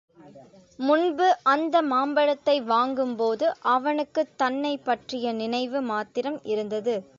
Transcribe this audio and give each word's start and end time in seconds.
முன்பு 0.79 1.37
அந்த 1.45 1.81
மாம்பழத்தை 1.81 2.61
வாங்கும்போது 2.63 3.45
அவனுக்குத் 3.69 4.37
தன்னைப் 4.37 4.85
பற்றிய 4.85 5.33
நினைவு 5.33 5.81
மாத்திரம் 5.87 6.39
இருந்தது. 6.45 6.95